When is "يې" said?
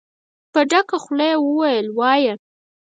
1.31-1.37